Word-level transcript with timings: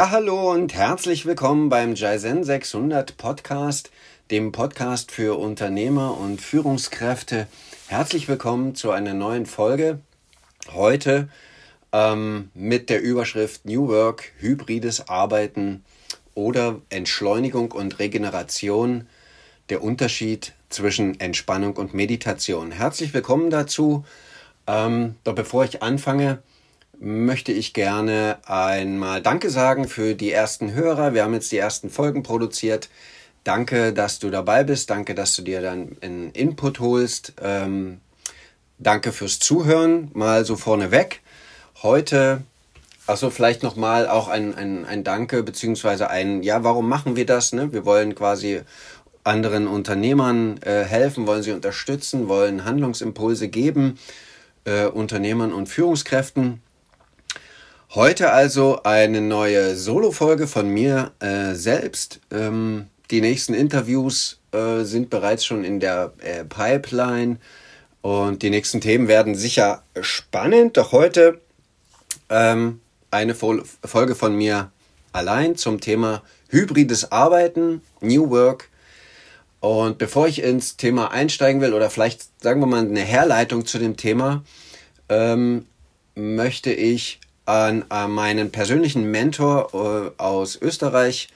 Ja, 0.00 0.12
hallo 0.12 0.50
und 0.50 0.72
herzlich 0.72 1.26
willkommen 1.26 1.68
beim 1.68 1.94
Jaizen 1.94 2.42
600 2.42 3.18
Podcast, 3.18 3.90
dem 4.30 4.50
Podcast 4.50 5.12
für 5.12 5.38
Unternehmer 5.38 6.16
und 6.16 6.40
Führungskräfte. 6.40 7.46
Herzlich 7.86 8.26
willkommen 8.26 8.74
zu 8.74 8.92
einer 8.92 9.12
neuen 9.12 9.44
Folge. 9.44 10.00
Heute 10.72 11.28
ähm, 11.92 12.50
mit 12.54 12.88
der 12.88 13.02
Überschrift 13.02 13.66
New 13.66 13.88
Work, 13.88 14.32
hybrides 14.38 15.06
Arbeiten 15.10 15.84
oder 16.34 16.80
Entschleunigung 16.88 17.70
und 17.70 17.98
Regeneration, 17.98 19.06
der 19.68 19.82
Unterschied 19.82 20.54
zwischen 20.70 21.20
Entspannung 21.20 21.76
und 21.76 21.92
Meditation. 21.92 22.72
Herzlich 22.72 23.12
willkommen 23.12 23.50
dazu. 23.50 24.06
Ähm, 24.66 25.16
doch 25.24 25.34
bevor 25.34 25.64
ich 25.64 25.82
anfange, 25.82 26.42
möchte 27.00 27.50
ich 27.50 27.72
gerne 27.72 28.38
einmal 28.44 29.22
Danke 29.22 29.48
sagen 29.48 29.88
für 29.88 30.14
die 30.14 30.30
ersten 30.30 30.74
Hörer. 30.74 31.14
Wir 31.14 31.24
haben 31.24 31.32
jetzt 31.32 31.50
die 31.50 31.56
ersten 31.56 31.88
Folgen 31.88 32.22
produziert. 32.22 32.90
Danke, 33.42 33.94
dass 33.94 34.18
du 34.18 34.28
dabei 34.28 34.64
bist. 34.64 34.90
Danke, 34.90 35.14
dass 35.14 35.34
du 35.34 35.42
dir 35.42 35.62
dann 35.62 35.96
einen 36.02 36.30
Input 36.32 36.78
holst. 36.78 37.32
Ähm, 37.42 38.00
danke 38.78 39.12
fürs 39.12 39.38
Zuhören. 39.38 40.10
Mal 40.12 40.44
so 40.44 40.56
vorneweg. 40.56 41.22
Heute, 41.82 42.42
also 43.06 43.30
vielleicht 43.30 43.62
nochmal 43.62 44.06
auch 44.06 44.28
ein, 44.28 44.54
ein, 44.54 44.84
ein 44.84 45.02
Danke, 45.02 45.42
beziehungsweise 45.42 46.10
ein, 46.10 46.42
ja, 46.42 46.64
warum 46.64 46.86
machen 46.86 47.16
wir 47.16 47.24
das? 47.24 47.54
Ne? 47.54 47.72
Wir 47.72 47.86
wollen 47.86 48.14
quasi 48.14 48.60
anderen 49.24 49.68
Unternehmern 49.68 50.58
äh, 50.62 50.84
helfen, 50.84 51.26
wollen 51.26 51.42
sie 51.42 51.52
unterstützen, 51.52 52.28
wollen 52.28 52.66
Handlungsimpulse 52.66 53.48
geben, 53.48 53.98
äh, 54.64 54.84
Unternehmern 54.84 55.54
und 55.54 55.66
Führungskräften. 55.66 56.60
Heute 57.96 58.30
also 58.30 58.84
eine 58.84 59.20
neue 59.20 59.74
Solo-Folge 59.74 60.46
von 60.46 60.68
mir 60.68 61.10
äh, 61.18 61.54
selbst. 61.54 62.20
Ähm, 62.30 62.86
die 63.10 63.20
nächsten 63.20 63.52
Interviews 63.52 64.38
äh, 64.52 64.84
sind 64.84 65.10
bereits 65.10 65.44
schon 65.44 65.64
in 65.64 65.80
der 65.80 66.12
äh, 66.20 66.44
Pipeline 66.44 67.38
und 68.00 68.42
die 68.42 68.50
nächsten 68.50 68.80
Themen 68.80 69.08
werden 69.08 69.34
sicher 69.34 69.82
spannend. 70.00 70.76
Doch 70.76 70.92
heute 70.92 71.40
ähm, 72.28 72.80
eine 73.10 73.34
Fol 73.34 73.64
Folge 73.84 74.14
von 74.14 74.36
mir 74.36 74.70
allein 75.10 75.56
zum 75.56 75.80
Thema 75.80 76.22
hybrides 76.48 77.10
Arbeiten, 77.10 77.82
New 78.00 78.30
Work. 78.30 78.68
Und 79.58 79.98
bevor 79.98 80.28
ich 80.28 80.44
ins 80.44 80.76
Thema 80.76 81.10
einsteigen 81.10 81.60
will, 81.60 81.74
oder 81.74 81.90
vielleicht 81.90 82.40
sagen 82.40 82.60
wir 82.60 82.68
mal 82.68 82.86
eine 82.86 83.00
Herleitung 83.00 83.66
zu 83.66 83.80
dem 83.80 83.96
Thema, 83.96 84.44
ähm, 85.08 85.66
möchte 86.14 86.72
ich 86.72 87.18
an, 87.50 87.84
an 87.88 88.12
meinen 88.12 88.52
persönlichen 88.52 89.10
Mentor 89.10 89.70
äh, 89.74 90.22
aus 90.22 90.56
Österreich, 90.60 91.28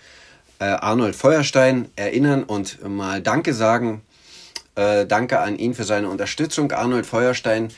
äh, 0.61 0.65
Arnold 0.65 1.17
Feuerstein, 1.17 1.89
erinnern 1.97 2.45
und 2.45 2.87
mal 2.89 3.21
Danke 3.21 3.53
sagen. 3.53 4.03
Äh, 4.77 5.07
danke 5.07 5.41
an 5.41 5.59
ihn 5.59 5.75
für 5.75 5.85
seine 5.85 6.09
Unterstützung. 6.09 6.71
Arnold 6.73 7.07
Feuerstein, 7.07 7.69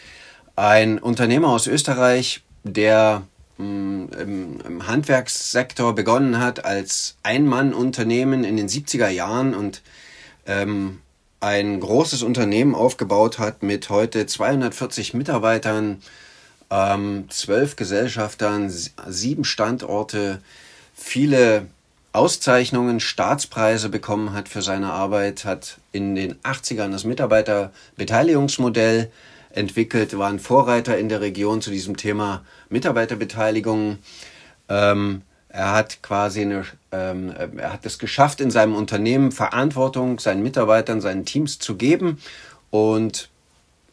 ein 0.54 0.98
Unternehmer 0.98 1.48
aus 1.48 1.66
Österreich, 1.66 2.42
der 2.62 3.22
mm, 3.56 4.04
im, 4.20 4.60
im 4.66 4.86
Handwerkssektor 4.86 5.94
begonnen 5.94 6.38
hat 6.38 6.64
als 6.64 7.16
Ein-Mann-Unternehmen 7.22 8.44
in 8.44 8.56
den 8.56 8.68
70er 8.68 9.08
Jahren 9.08 9.54
und 9.54 9.82
ähm, 10.46 11.00
ein 11.41 11.80
großes 11.80 12.22
Unternehmen 12.22 12.75
aufgebaut 12.75 13.38
hat 13.38 13.62
mit 13.62 13.88
heute 13.91 14.26
240 14.26 15.14
Mitarbeitern, 15.14 16.02
ähm, 16.71 17.27
zwölf 17.31 17.77
Gesellschaftern, 17.77 18.71
sieben 18.71 19.44
Standorte, 19.44 20.41
viele 20.94 21.66
Auszeichnungen, 22.12 23.00
Staatspreise 23.00 23.88
bekommen 23.88 24.32
hat 24.32 24.49
für 24.49 24.62
seine 24.62 24.93
Arbeit, 24.93 25.44
hat 25.44 25.78
in 25.93 26.15
den 26.15 26.37
80ern 26.37 26.91
das 26.91 27.05
Mitarbeiterbeteiligungsmodell 27.05 29.10
entwickelt, 29.50 30.16
war 30.19 30.28
ein 30.28 30.38
Vorreiter 30.38 30.99
in 30.99 31.09
der 31.09 31.21
Region 31.21 31.60
zu 31.60 31.71
diesem 31.71 31.97
Thema 31.97 32.44
Mitarbeiterbeteiligung. 32.69 33.99
Ähm, 34.69 35.22
er 35.49 35.72
hat 35.72 36.03
quasi 36.03 36.43
eine, 36.43 36.65
ähm, 36.93 37.32
er 37.56 37.72
hat 37.72 37.87
es 37.87 37.99
geschafft, 37.99 38.41
in 38.41 38.50
seinem 38.50 38.75
Unternehmen 38.75 39.32
Verantwortung 39.32 40.19
seinen 40.19 40.43
Mitarbeitern, 40.43 41.00
seinen 41.00 41.25
Teams 41.25 41.59
zu 41.59 41.76
geben 41.76 42.19
und 42.71 43.31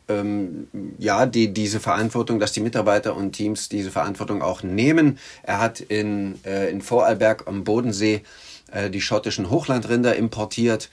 ähm, 0.09 0.67
ja, 0.97 1.25
die, 1.25 1.53
diese 1.53 1.79
Verantwortung, 1.79 2.39
dass 2.39 2.51
die 2.51 2.61
Mitarbeiter 2.61 3.15
und 3.15 3.33
Teams 3.33 3.69
diese 3.69 3.91
Verantwortung 3.91 4.41
auch 4.41 4.63
nehmen. 4.63 5.17
Er 5.43 5.59
hat 5.59 5.79
in, 5.79 6.39
äh, 6.45 6.69
in 6.69 6.81
Vorarlberg 6.81 7.47
am 7.47 7.63
Bodensee 7.63 8.23
äh, 8.71 8.89
die 8.89 9.01
schottischen 9.01 9.49
Hochlandrinder 9.49 10.15
importiert. 10.15 10.89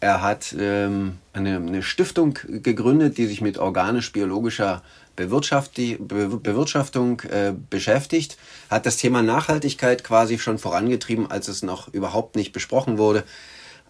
Er 0.00 0.20
hat 0.20 0.54
ähm, 0.58 1.18
eine, 1.32 1.56
eine 1.56 1.82
Stiftung 1.82 2.38
gegründet, 2.48 3.18
die 3.18 3.26
sich 3.26 3.40
mit 3.40 3.58
organisch-biologischer 3.58 4.82
Bewirtschaftung, 5.14 6.08
Be 6.08 6.28
Bewirtschaftung 6.28 7.20
äh, 7.20 7.52
beschäftigt, 7.70 8.38
hat 8.70 8.86
das 8.86 8.96
Thema 8.96 9.22
Nachhaltigkeit 9.22 10.02
quasi 10.02 10.38
schon 10.38 10.58
vorangetrieben, 10.58 11.30
als 11.30 11.48
es 11.48 11.62
noch 11.62 11.92
überhaupt 11.92 12.34
nicht 12.34 12.52
besprochen 12.52 12.98
wurde. 12.98 13.24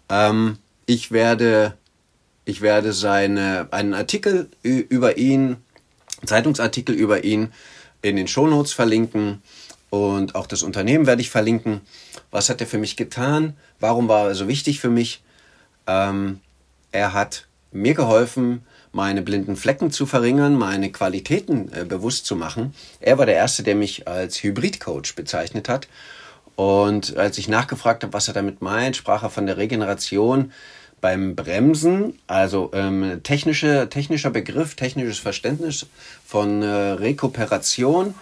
Ähm, 0.09 0.57
ich 0.85 1.11
werde 1.11 1.77
ich 2.45 2.61
werde 2.61 2.93
seine, 2.93 3.67
einen 3.71 3.93
Artikel 3.93 4.49
über 4.63 5.17
ihn, 5.17 5.57
Zeitungsartikel 6.25 6.95
über 6.95 7.23
ihn 7.23 7.51
in 8.01 8.15
den 8.15 8.27
Shownotes 8.27 8.73
verlinken 8.73 9.41
und 9.89 10.35
auch 10.35 10.47
das 10.47 10.63
Unternehmen 10.63 11.05
werde 11.05 11.21
ich 11.21 11.29
verlinken. 11.29 11.81
Was 12.31 12.49
hat 12.49 12.61
er 12.61 12.67
für 12.67 12.77
mich 12.77 12.97
getan? 12.97 13.55
Warum 13.79 14.07
war 14.07 14.27
er 14.27 14.35
so 14.35 14.47
wichtig 14.47 14.79
für 14.79 14.89
mich? 14.89 15.23
Ähm, 15.87 16.39
er 16.91 17.13
hat 17.13 17.47
mir 17.71 17.93
geholfen, 17.93 18.63
meine 18.91 19.21
blinden 19.21 19.55
Flecken 19.55 19.91
zu 19.91 20.05
verringern, 20.05 20.55
meine 20.55 20.91
Qualitäten 20.91 21.71
äh, 21.73 21.85
bewusst 21.85 22.25
zu 22.25 22.35
machen. 22.35 22.73
Er 22.99 23.17
war 23.17 23.25
der 23.25 23.35
Erste, 23.35 23.63
der 23.63 23.75
mich 23.75 24.07
als 24.07 24.41
Hybridcoach 24.41 25.15
bezeichnet 25.15 25.69
hat. 25.69 25.87
Und 26.55 27.17
als 27.17 27.37
ich 27.37 27.47
nachgefragt 27.47 28.03
habe, 28.03 28.13
was 28.13 28.27
er 28.27 28.33
damit 28.33 28.61
meint, 28.61 28.95
sprach 28.95 29.23
er 29.23 29.29
von 29.29 29.47
der 29.47 29.57
Regeneration 29.57 30.51
beim 31.03 31.35
Bremsen, 31.35 32.17
also 32.27 32.71
ähm, 32.73 33.19
technische, 33.23 33.89
technischer 33.89 34.29
Begriff, 34.29 34.75
technisches 34.75 35.19
Verständnis 35.19 35.85
von 36.25 36.61
äh, 36.61 36.65
Rekuperation, 36.65 38.15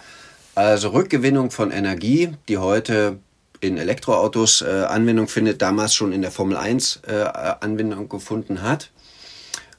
also 0.56 0.88
Rückgewinnung 0.88 1.52
von 1.52 1.70
Energie, 1.70 2.32
die 2.48 2.58
heute 2.58 3.20
in 3.60 3.78
Elektroautos 3.78 4.62
äh, 4.62 4.82
Anwendung 4.88 5.28
findet, 5.28 5.62
damals 5.62 5.94
schon 5.94 6.12
in 6.12 6.22
der 6.22 6.32
Formel 6.32 6.56
1 6.56 7.02
äh, 7.06 7.22
Anwendung 7.60 8.08
gefunden 8.08 8.62
hat. 8.62 8.90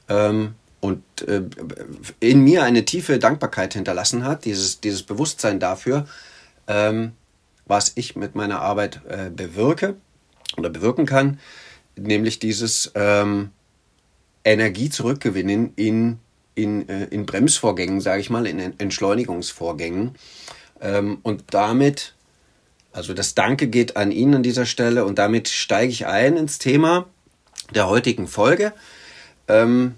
Ähm, 0.08 0.54
und 0.80 1.02
äh, 1.28 1.42
in 2.20 2.40
mir 2.40 2.62
eine 2.62 2.86
tiefe 2.86 3.18
Dankbarkeit 3.18 3.74
hinterlassen 3.74 4.24
hat, 4.24 4.46
dieses, 4.46 4.80
dieses 4.80 5.02
Bewusstsein 5.02 5.60
dafür, 5.60 6.06
ähm, 6.68 7.12
was 7.66 7.92
ich 7.96 8.16
mit 8.16 8.34
meiner 8.34 8.62
Arbeit 8.62 9.02
äh, 9.06 9.28
bewirke 9.28 9.96
oder 10.56 10.70
bewirken 10.70 11.04
kann 11.04 11.38
nämlich 11.96 12.38
dieses 12.38 12.92
ähm, 12.94 13.50
Energie 14.44 14.90
zurückgewinnen 14.90 15.72
in, 15.76 16.18
in, 16.54 16.88
äh, 16.88 17.04
in 17.06 17.26
Bremsvorgängen, 17.26 18.00
sage 18.00 18.20
ich 18.20 18.30
mal, 18.30 18.46
in 18.46 18.78
Entschleunigungsvorgängen. 18.78 20.14
Ähm, 20.80 21.18
und 21.22 21.44
damit, 21.50 22.14
also 22.92 23.14
das 23.14 23.34
Danke 23.34 23.68
geht 23.68 23.96
an 23.96 24.12
ihn 24.12 24.34
an 24.34 24.42
dieser 24.42 24.66
Stelle 24.66 25.04
und 25.04 25.18
damit 25.18 25.48
steige 25.48 25.92
ich 25.92 26.06
ein 26.06 26.36
ins 26.36 26.58
Thema 26.58 27.06
der 27.74 27.88
heutigen 27.88 28.26
Folge. 28.26 28.72
Ähm, 29.48 29.94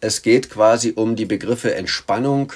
es 0.00 0.22
geht 0.22 0.50
quasi 0.50 0.92
um 0.94 1.16
die 1.16 1.24
Begriffe 1.24 1.74
Entspannung, 1.74 2.52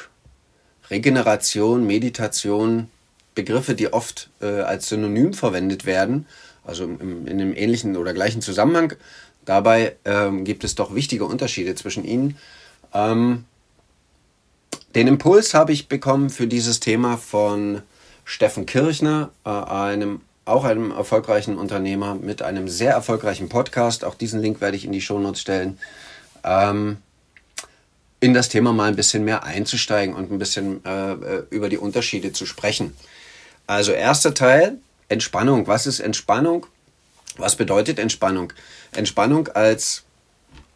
Regeneration, 0.91 1.87
Meditation, 1.87 2.91
Begriffe, 3.35 3.75
die 3.75 3.93
oft 3.93 4.29
äh, 4.41 4.47
als 4.47 4.89
Synonym 4.89 5.35
verwendet 5.35 5.87
werden 5.87 6.27
also 6.65 6.85
in 6.85 7.29
einem 7.29 7.55
ähnlichen 7.55 7.97
oder 7.97 8.13
gleichen 8.13 8.43
Zusammenhang. 8.43 8.95
Dabei 9.45 9.97
ähm, 10.05 10.45
gibt 10.45 10.65
es 10.65 10.75
doch 10.75 10.95
wichtige 10.95 11.25
Unterschiede 11.25 11.75
zwischen 11.75 12.05
ihnen. 12.05 12.37
Ähm, 12.93 13.45
den 14.95 15.07
Impuls 15.07 15.55
habe 15.55 15.73
ich 15.73 15.89
bekommen 15.89 16.31
für 16.31 16.47
dieses 16.47 16.81
Thema 16.81 17.17
von 17.17 17.83
Steffen 18.25 18.67
Kirchner, 18.67 19.31
äh, 19.45 19.51
einem 19.51 20.21
auch 20.45 20.65
einem 20.65 20.91
erfolgreichen 20.91 21.57
Unternehmer 21.57 22.17
mit 22.17 22.43
einem 22.43 22.69
sehr 22.69 22.93
erfolgreichen 22.93 23.49
Podcast. 23.49 24.05
Auch 24.05 24.15
diesen 24.15 24.41
Link 24.41 24.61
werde 24.61 24.77
ich 24.77 24.85
in 24.85 24.93
die 24.93 25.01
Shownotes 25.01 25.41
stellen. 25.41 25.79
Ähm, 26.43 26.99
in 28.21 28.35
das 28.35 28.49
Thema 28.49 28.73
mal 28.73 28.89
ein 28.89 28.97
bisschen 28.97 29.25
mehr 29.25 29.45
einzusteigen 29.45 30.15
und 30.15 30.31
ein 30.31 30.39
bisschen 30.39 30.85
äh, 30.85 31.13
äh 31.13 31.43
über 31.51 31.69
die 31.69 31.79
Unterschiede 31.79 32.33
zu 32.33 32.47
sprechen. 32.47 32.95
Also 33.67 33.93
erster 33.93 34.35
Teil, 34.35 34.79
Entspannung. 35.11 35.67
Was 35.67 35.87
ist 35.87 36.01
Entspannung? 36.01 36.67
Was 37.37 37.57
bedeutet 37.57 37.99
Entspannung? 37.99 38.53
Entspannung 38.93 39.49
als 39.49 40.05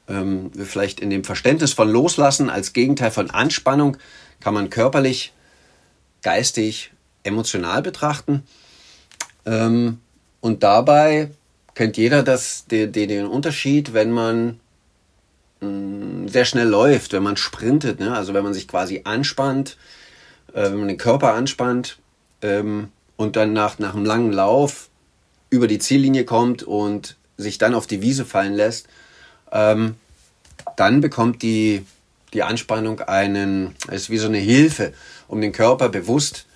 ähm, 0.08 0.50
vielleicht 0.52 1.00
in 1.00 1.10
dem 1.10 1.24
Verständnis 1.24 1.72
von 1.72 1.88
Loslassen, 1.88 2.50
als 2.50 2.72
Gegenteil 2.72 3.10
von 3.10 3.30
Anspannung, 3.30 3.96
kann 4.40 4.54
man 4.54 4.70
körperlich, 4.70 5.32
geistig, 6.22 6.90
emotional 7.22 7.80
betrachten. 7.80 8.42
Ähm, 9.46 10.00
und 10.40 10.62
dabei 10.62 11.30
kennt 11.74 11.96
jeder 11.96 12.22
das, 12.22 12.66
den, 12.66 12.92
den 12.92 13.26
Unterschied, 13.26 13.94
wenn 13.94 14.10
man 14.10 14.60
mh, 15.60 15.68
mm, 15.68 16.28
sehr 16.28 16.44
schnell 16.44 16.68
läuft, 16.68 17.12
wenn 17.12 17.22
man 17.22 17.36
sprintet, 17.36 18.00
ne? 18.00 18.14
also 18.14 18.34
wenn 18.34 18.44
man 18.44 18.54
sich 18.54 18.66
quasi 18.66 19.02
anspannt, 19.04 19.76
äh, 20.52 20.64
wenn 20.64 20.78
man 20.78 20.88
den 20.88 20.98
Körper 20.98 21.34
anspannt 21.34 21.98
ähm, 22.42 22.90
und 23.16 23.36
dann 23.36 23.52
nach, 23.52 23.78
nach 23.78 23.94
einem 23.94 24.04
langen 24.04 24.32
Lauf 24.32 24.88
über 25.50 25.68
die 25.68 25.78
Ziellinie 25.78 26.24
kommt 26.24 26.62
und 26.62 27.16
sich 27.36 27.58
dann 27.58 27.74
auf 27.74 27.86
die 27.86 28.02
Wiese 28.02 28.24
fallen 28.24 28.54
lässt, 28.54 28.86
ähm, 29.52 29.96
dann 30.76 31.00
bekommt 31.00 31.42
die, 31.42 31.84
die 32.32 32.42
Anspannung 32.42 33.00
einen, 33.00 33.76
ist 33.90 34.10
wie 34.10 34.18
so 34.18 34.26
eine 34.26 34.38
Hilfe, 34.38 34.92
um 35.28 35.40
den 35.40 35.52
Körper 35.52 35.88
bewusst, 35.88 36.46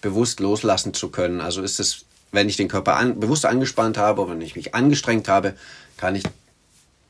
bewusst 0.00 0.40
loslassen 0.40 0.94
zu 0.94 1.10
können. 1.10 1.40
Also 1.40 1.62
ist 1.62 1.80
es, 1.80 2.04
wenn 2.32 2.48
ich 2.48 2.56
den 2.56 2.68
Körper 2.68 2.96
an, 2.96 3.20
bewusst 3.20 3.44
angespannt 3.44 3.98
habe 3.98 4.22
oder 4.22 4.32
wenn 4.32 4.40
ich 4.40 4.56
mich 4.56 4.74
angestrengt 4.74 5.28
habe, 5.28 5.54
kann 5.96 6.14
ich 6.14 6.24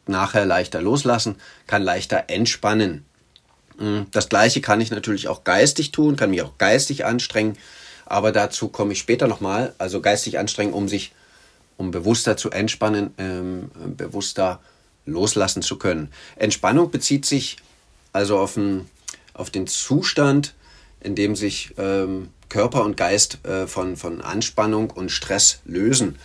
nachher 0.07 0.47
leichter 0.47 0.81
loslassen, 0.81 1.37
kann 1.67 1.83
leichter 1.83 2.25
entspannen. 2.29 3.05
Hm, 3.79 4.07
das 4.11 4.29
gleiche 4.29 4.61
kann 4.61 4.81
ich 4.81 4.91
natürlich 4.91 5.29
auch 5.29 5.45
geistig 5.45 5.93
tun, 5.93 6.17
kann 6.17 6.31
mich 6.31 6.43
auch 6.43 6.59
geistig 6.59 7.05
anstrengen, 7.05 7.57
aber 8.07 8.33
dazu 8.33 8.69
komme 8.69 8.93
ich 8.93 8.99
später 8.99 9.27
nochmal. 9.27 9.75
Also 9.79 10.01
geistig 10.01 10.39
anstrengen, 10.39 10.73
um 10.73 10.89
sich, 10.89 11.13
um 11.77 11.91
bewusster 11.91 12.37
zu 12.37 12.51
entspannen, 12.51 13.13
ähm, 13.19 13.71
bewusster 13.97 14.61
loslassen 15.05 15.63
zu 15.63 15.77
können. 15.77 16.11
Entspannung 16.37 16.91
bezieht 16.91 17.27
sich 17.27 17.59
also 18.13 18.39
auf, 18.39 18.57
ein, 18.57 18.89
auf 19.35 19.51
den 19.51 19.67
Zustand, 19.67 20.55
in 21.01 21.15
dem 21.15 21.37
sich 21.37 21.75
ähm, 21.77 22.31
Körper 22.49 22.85
und 22.85 22.97
Geist 22.97 23.45
äh, 23.45 23.67
von, 23.67 23.97
von 23.97 24.21
Anspannung 24.21 24.91
und 24.91 25.11
Stress 25.11 25.61
lösen. 25.65 26.17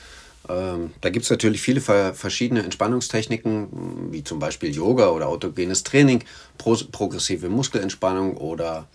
Ähm, 0.50 0.92
da 1.02 1.10
gibt 1.10 1.26
es 1.26 1.30
natürlich 1.32 1.62
viele 1.62 1.82
verschiedene 1.82 2.64
Entspannungstechniken, 2.64 4.12
wie 4.12 4.24
zum 4.24 4.40
Beispiel 4.40 4.74
Yoga 4.74 5.10
oder 5.10 5.28
autogenes 5.28 5.84
Training, 5.84 6.24
pro 6.58 6.76
progressive 6.92 7.50
Muskelentspannung 7.50 8.38
oder 8.38 8.88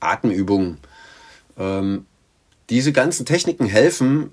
Atemübungen. 0.00 0.78
Ähm, 1.58 2.06
diese 2.70 2.92
ganzen 2.92 3.26
Techniken 3.26 3.66
helfen 3.66 4.30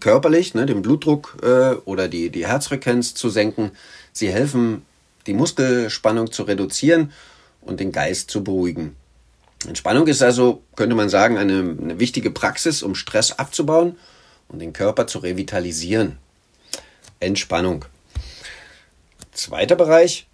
körperlich, 0.00 0.54
ne, 0.54 0.66
den 0.66 0.82
Blutdruck 0.82 1.38
äh, 1.42 1.74
oder 1.84 2.08
die, 2.08 2.30
die 2.30 2.46
Herzfrequenz 2.46 3.14
zu 3.14 3.30
senken. 3.30 3.72
Sie 4.12 4.30
helfen, 4.30 4.82
die 5.26 5.34
Muskelspannung 5.34 6.30
zu 6.30 6.44
reduzieren 6.44 7.12
und 7.60 7.80
den 7.80 7.92
Geist 7.92 8.30
zu 8.30 8.44
beruhigen. 8.44 8.96
Entspannung 9.66 10.06
ist 10.08 10.22
also, 10.22 10.62
könnte 10.76 10.96
man 10.96 11.08
sagen, 11.08 11.38
eine, 11.38 11.76
eine 11.80 11.98
wichtige 11.98 12.30
Praxis, 12.30 12.82
um 12.82 12.94
Stress 12.94 13.32
abzubauen 13.32 13.96
und 14.48 14.58
den 14.58 14.72
Körper 14.72 15.06
zu 15.06 15.20
revitalisieren. 15.20 16.18
Entspannung. 17.20 17.84
Zweiter 19.32 19.76
Bereich, 19.76 20.26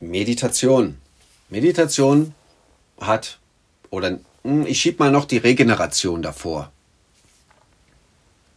Meditation. 0.00 0.98
Meditation 1.48 2.34
hat, 3.00 3.38
oder 3.90 4.18
ich 4.66 4.80
schiebe 4.80 5.02
mal 5.02 5.10
noch 5.10 5.24
die 5.24 5.38
Regeneration 5.38 6.22
davor. 6.22 6.72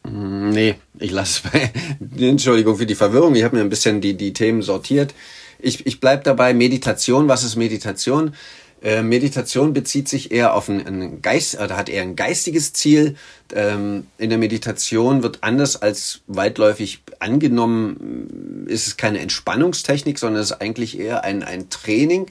Hm, 0.05 0.49
nee, 0.49 0.75
ich 0.99 1.11
lasse 1.11 1.41
es 1.45 1.51
bei. 1.51 1.71
Entschuldigung 2.27 2.77
für 2.77 2.85
die 2.85 2.95
Verwirrung. 2.95 3.35
Ich 3.35 3.43
habe 3.43 3.55
mir 3.55 3.61
ein 3.61 3.69
bisschen 3.69 4.01
die, 4.01 4.15
die 4.15 4.33
Themen 4.33 4.61
sortiert. 4.61 5.13
Ich, 5.59 5.85
ich 5.85 5.99
bleibe 5.99 6.23
dabei. 6.23 6.53
Meditation. 6.53 7.27
Was 7.27 7.43
ist 7.43 7.55
Meditation? 7.55 8.33
Äh, 8.81 9.03
Meditation 9.03 9.73
bezieht 9.73 10.09
sich 10.09 10.31
eher 10.31 10.55
auf 10.55 10.67
einen, 10.67 11.21
Geist, 11.21 11.59
oder 11.59 11.77
hat 11.77 11.87
eher 11.87 12.01
ein 12.01 12.15
geistiges 12.15 12.73
Ziel. 12.73 13.15
Ähm, 13.53 14.07
in 14.17 14.29
der 14.29 14.39
Meditation 14.39 15.21
wird 15.21 15.39
anders 15.41 15.79
als 15.79 16.21
weitläufig 16.25 17.03
angenommen, 17.19 18.65
ist 18.67 18.87
es 18.87 18.97
keine 18.97 19.19
Entspannungstechnik, 19.19 20.17
sondern 20.17 20.41
es 20.41 20.51
ist 20.51 20.61
eigentlich 20.61 20.99
eher 20.99 21.23
ein, 21.23 21.43
ein 21.43 21.69
Training, 21.69 22.25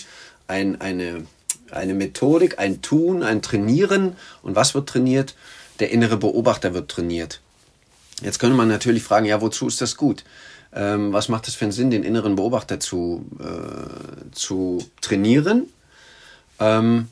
ein, 0.49 0.81
eine, 0.81 1.25
eine 1.73 1.95
Methodik, 1.95 2.59
ein 2.59 2.83
Tun, 2.83 3.23
ein 3.23 3.43
Trainieren. 3.43 4.17
Und 4.43 4.57
was 4.57 4.75
wird 4.75 4.89
trainiert? 4.89 5.35
Der 5.79 5.91
innere 5.91 6.17
Beobachter 6.17 6.75
wird 6.75 6.91
trainiert. 6.91 7.41
Jetzt 8.23 8.39
könnte 8.39 8.57
man 8.57 8.69
natürlich 8.69 9.03
fragen, 9.03 9.27
ja, 9.27 9.41
wozu 9.41 9.67
ist 9.67 9.81
das 9.81 9.97
gut? 9.97 10.25
Ähm, 10.73 11.13
was 11.13 11.29
macht 11.29 11.49
es 11.49 11.55
für 11.55 11.65
einen 11.65 11.73
Sinn, 11.73 11.91
den 11.91 12.05
inneren 12.05 12.37
Beobachter 12.37 12.79
zu, 12.79 13.25
äh, 13.41 14.31
zu 14.33 14.85
trainieren? 15.01 15.69
Ähm, 16.59 17.09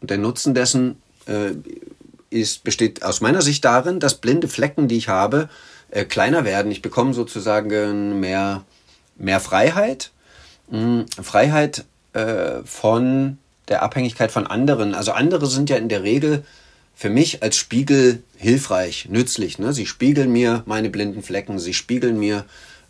der 0.00 0.18
Nutzen 0.18 0.54
dessen 0.54 0.96
äh, 1.26 1.52
ist, 2.30 2.64
besteht 2.64 3.02
aus 3.02 3.20
meiner 3.20 3.42
Sicht 3.42 3.64
darin, 3.64 4.00
dass 4.00 4.16
blinde 4.16 4.48
Flecken, 4.48 4.88
die 4.88 4.96
ich 4.96 5.08
habe, 5.08 5.48
äh, 5.90 6.04
kleiner 6.04 6.44
werden. 6.44 6.72
Ich 6.72 6.82
bekomme 6.82 7.14
sozusagen 7.14 8.20
mehr, 8.20 8.64
mehr 9.16 9.40
Freiheit. 9.40 10.10
Mh, 10.70 11.06
Freiheit 11.22 11.84
äh, 12.12 12.62
von 12.64 13.38
der 13.68 13.82
Abhängigkeit 13.82 14.30
von 14.30 14.46
anderen. 14.46 14.94
Also 14.94 15.12
andere 15.12 15.46
sind 15.46 15.70
ja 15.70 15.76
in 15.76 15.88
der 15.88 16.02
Regel 16.02 16.44
für 16.94 17.10
mich 17.10 17.42
als 17.42 17.56
Spiegel 17.56 18.22
hilfreich, 18.36 19.08
nützlich. 19.08 19.58
Ne? 19.58 19.72
Sie 19.72 19.86
spiegeln 19.86 20.32
mir 20.32 20.62
meine 20.66 20.90
blinden 20.90 21.22
Flecken, 21.22 21.58
sie 21.58 21.74
spiegeln 21.74 22.18
mir 22.18 22.44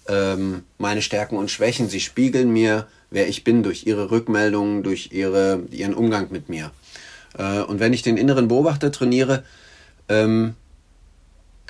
ähm, 0.08 0.62
meine 0.78 1.02
Stärken 1.02 1.36
und 1.36 1.50
Schwächen, 1.50 1.88
sie 1.88 2.00
spiegeln 2.00 2.50
mir 2.50 2.86
wer 3.10 3.28
ich 3.28 3.44
bin, 3.44 3.62
durch 3.62 3.86
ihre 3.86 4.10
Rückmeldungen, 4.10 4.82
durch 4.82 5.10
ihre, 5.12 5.62
ihren 5.70 5.94
Umgang 5.94 6.28
mit 6.30 6.48
mir. 6.48 6.70
Äh, 7.36 7.60
und 7.60 7.80
wenn 7.80 7.92
ich 7.92 8.02
den 8.02 8.16
inneren 8.16 8.48
Beobachter 8.48 8.92
trainiere, 8.92 9.44
ähm, 10.08 10.54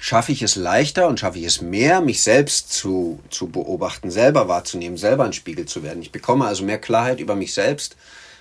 schaffe 0.00 0.32
ich 0.32 0.42
es 0.42 0.56
leichter 0.56 1.08
und 1.08 1.18
schaffe 1.20 1.38
ich 1.38 1.44
es 1.44 1.60
mehr, 1.60 2.00
mich 2.00 2.22
selbst 2.22 2.72
zu, 2.72 3.20
zu 3.30 3.48
beobachten, 3.48 4.10
selber 4.10 4.48
wahrzunehmen, 4.48 4.96
selber 4.96 5.24
ein 5.24 5.32
Spiegel 5.32 5.66
zu 5.66 5.82
werden. 5.82 6.02
Ich 6.02 6.12
bekomme 6.12 6.46
also 6.46 6.64
mehr 6.64 6.78
Klarheit 6.78 7.20
über 7.20 7.34
mich 7.34 7.52
selbst, 7.52 7.96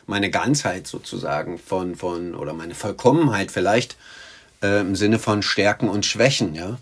meine 0.08 0.32
Ganzheit 0.32 0.88
sozusagen 0.88 1.60
von, 1.60 1.96
von 1.96 2.34
oder 2.34 2.54
meine 2.54 2.74
Vollkommenheit 2.74 3.52
vielleicht 3.52 3.98
äh, 4.64 4.82
im 4.82 4.96
Sinne 4.96 5.20
von 5.20 5.44
Stärken 5.44 5.90
und 5.90 6.06
Schwächen. 6.06 6.56
Ja? 6.56 6.78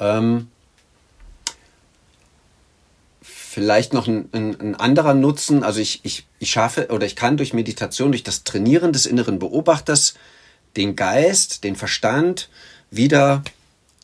Ähm, 0.00 0.48
vielleicht 3.22 3.92
noch 3.92 4.06
ein, 4.08 4.28
ein, 4.32 4.60
ein, 4.60 4.74
anderer 4.74 5.14
Nutzen. 5.14 5.62
Also 5.62 5.80
ich, 5.80 6.00
ich, 6.04 6.26
ich 6.38 6.50
schaffe 6.50 6.88
oder 6.88 7.06
ich 7.06 7.14
kann 7.14 7.36
durch 7.36 7.52
Meditation, 7.52 8.10
durch 8.10 8.24
das 8.24 8.44
Trainieren 8.44 8.92
des 8.92 9.06
inneren 9.06 9.38
Beobachters 9.38 10.14
den 10.76 10.96
Geist, 10.96 11.64
den 11.64 11.76
Verstand 11.76 12.48
wieder 12.90 13.42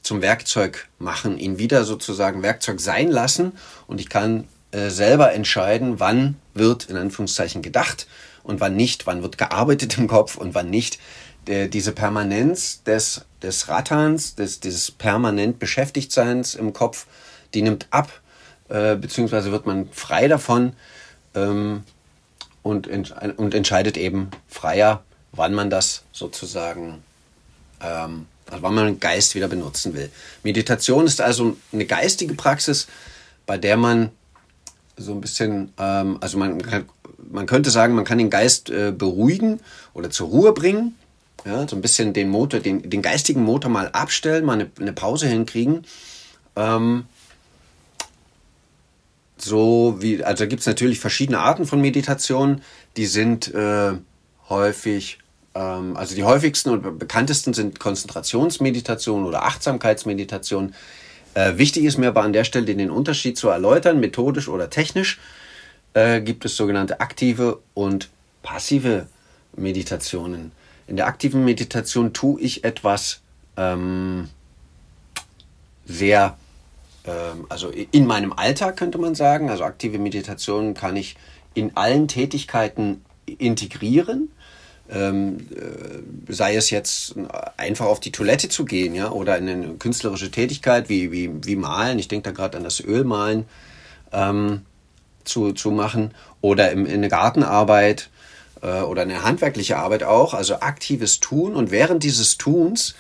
zum 0.02 0.20
Werkzeug 0.20 0.88
machen, 0.98 1.38
ihn 1.38 1.58
wieder 1.58 1.84
sozusagen 1.84 2.42
Werkzeug 2.42 2.80
sein 2.80 3.08
lassen 3.08 3.52
und 3.86 4.00
ich 4.00 4.08
kann 4.08 4.48
äh, 4.72 4.88
selber 4.88 5.32
entscheiden, 5.32 6.00
wann 6.00 6.36
wird 6.54 6.86
in 6.86 6.96
Anführungszeichen 6.96 7.62
gedacht 7.62 8.06
und 8.42 8.60
wann 8.60 8.76
nicht, 8.76 9.06
wann 9.06 9.22
wird 9.22 9.38
gearbeitet 9.38 9.98
im 9.98 10.08
Kopf 10.08 10.36
und 10.36 10.54
wann 10.54 10.70
nicht. 10.70 10.98
Der, 11.46 11.66
diese 11.66 11.92
Permanenz 11.92 12.84
des, 12.84 13.24
des 13.42 13.68
Ratterns, 13.68 14.36
des, 14.36 14.60
dieses 14.60 14.92
permanent 14.92 15.58
Beschäftigtseins 15.58 16.54
im 16.54 16.72
Kopf, 16.72 17.06
die 17.52 17.62
nimmt 17.62 17.88
ab 17.90 18.22
äh, 18.72 18.96
beziehungsweise 18.96 19.52
wird 19.52 19.66
man 19.66 19.88
frei 19.92 20.28
davon 20.28 20.72
ähm, 21.34 21.84
und, 22.62 22.88
und 22.88 23.54
entscheidet 23.54 23.98
eben 23.98 24.30
freier, 24.48 25.02
wann 25.32 25.52
man 25.52 25.68
das 25.68 26.04
sozusagen, 26.12 27.02
ähm, 27.82 28.26
also 28.50 28.62
wann 28.62 28.74
man 28.74 28.86
den 28.86 29.00
Geist 29.00 29.34
wieder 29.34 29.48
benutzen 29.48 29.92
will. 29.92 30.10
Meditation 30.42 31.06
ist 31.06 31.20
also 31.20 31.56
eine 31.72 31.84
geistige 31.84 32.32
Praxis, 32.32 32.86
bei 33.44 33.58
der 33.58 33.76
man 33.76 34.10
so 34.96 35.12
ein 35.12 35.20
bisschen, 35.20 35.74
ähm, 35.78 36.16
also 36.22 36.38
man, 36.38 36.62
kann, 36.62 36.88
man 37.32 37.46
könnte 37.46 37.70
sagen, 37.70 37.94
man 37.94 38.04
kann 38.04 38.18
den 38.18 38.30
Geist 38.30 38.70
äh, 38.70 38.92
beruhigen 38.96 39.60
oder 39.94 40.10
zur 40.10 40.28
Ruhe 40.28 40.52
bringen. 40.52 40.96
Ja, 41.44 41.66
so 41.66 41.74
ein 41.74 41.82
bisschen 41.82 42.12
den 42.12 42.28
Motor, 42.28 42.60
den, 42.60 42.88
den 42.88 43.02
geistigen 43.02 43.42
Motor 43.42 43.68
mal 43.68 43.88
abstellen, 43.88 44.44
mal 44.44 44.52
eine, 44.52 44.70
eine 44.78 44.92
Pause 44.92 45.26
hinkriegen. 45.26 45.84
Ähm, 46.54 47.06
so 49.36 49.96
wie, 49.98 50.22
also 50.22 50.46
gibt 50.46 50.60
es 50.60 50.66
natürlich 50.66 51.00
verschiedene 51.00 51.40
Arten 51.40 51.66
von 51.66 51.80
Meditation, 51.80 52.60
die 52.96 53.06
sind 53.06 53.52
äh, 53.52 53.94
häufig, 54.48 55.18
ähm, 55.56 55.96
also 55.96 56.14
die 56.14 56.22
häufigsten 56.22 56.70
und 56.70 56.98
bekanntesten 57.00 57.54
sind 57.54 57.80
Konzentrationsmeditation 57.80 59.24
oder 59.24 59.42
Achtsamkeitsmeditation. 59.44 60.74
Äh, 61.34 61.56
wichtig 61.56 61.84
ist 61.84 61.98
mir 61.98 62.08
aber 62.08 62.22
an 62.22 62.32
der 62.32 62.44
Stelle 62.44 62.66
den 62.66 62.90
Unterschied 62.90 63.36
zu 63.36 63.48
erläutern, 63.48 63.98
methodisch 63.98 64.48
oder 64.48 64.70
technisch 64.70 65.18
äh, 65.94 66.20
gibt 66.20 66.44
es 66.44 66.56
sogenannte 66.56 67.00
aktive 67.00 67.60
und 67.74 68.10
passive 68.42 69.06
Meditationen. 69.56 70.52
In 70.86 70.96
der 70.96 71.06
aktiven 71.06 71.44
Meditation 71.44 72.12
tue 72.12 72.40
ich 72.40 72.64
etwas 72.64 73.20
ähm, 73.56 74.28
sehr 75.86 76.36
ähm, 77.04 77.46
also 77.48 77.68
in 77.68 78.06
meinem 78.06 78.32
Alltag 78.32 78.76
könnte 78.76 78.98
man 78.98 79.14
sagen, 79.14 79.50
also 79.50 79.64
aktive 79.64 79.98
Meditation 79.98 80.74
kann 80.74 80.96
ich 80.96 81.16
in 81.54 81.76
allen 81.76 82.08
Tätigkeiten 82.08 83.04
integrieren. 83.26 84.30
ähm, 84.90 85.48
äh, 85.54 86.32
sei 86.32 86.56
es 86.56 86.70
jetzt 86.70 87.14
einfach 87.56 87.86
auf 87.86 88.00
die 88.00 88.12
Toilette 88.12 88.48
zu 88.48 88.64
gehen, 88.64 88.94
ja, 88.94 89.10
oder 89.10 89.38
in 89.38 89.48
eine 89.48 89.74
künstlerische 89.74 90.30
Tätigkeit 90.30 90.88
wie, 90.88 91.10
wie, 91.12 91.30
wie 91.44 91.56
Malen, 91.56 91.98
ich 91.98 92.08
denke 92.08 92.30
da 92.30 92.34
gerade 92.34 92.58
an 92.58 92.64
das 92.64 92.80
Ölmalen, 92.80 93.44
ähm, 94.12 94.62
zu, 95.24 95.52
zu 95.52 95.70
machen, 95.70 96.12
oder 96.40 96.70
im, 96.70 96.86
in 96.86 96.94
eine 96.94 97.08
Gartenarbeit 97.08 98.10
äh, 98.62 98.80
oder 98.80 99.02
eine 99.02 99.24
handwerkliche 99.24 99.78
Arbeit 99.78 100.02
auch, 100.02 100.34
also 100.34 100.60
aktives 100.60 101.20
Tun 101.20 101.54
und 101.54 101.70
während 101.70 102.02
dieses 102.02 102.36
Tuns 102.36 102.94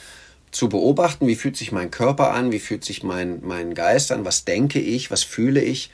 zu 0.50 0.68
beobachten, 0.68 1.26
wie 1.26 1.34
fühlt 1.34 1.56
sich 1.56 1.72
mein 1.72 1.90
Körper 1.90 2.32
an, 2.32 2.52
wie 2.52 2.58
fühlt 2.58 2.84
sich 2.84 3.02
mein, 3.02 3.40
mein 3.42 3.74
Geist 3.74 4.12
an, 4.12 4.24
was 4.24 4.44
denke 4.44 4.78
ich, 4.78 5.10
was 5.10 5.22
fühle 5.22 5.60
ich, 5.60 5.90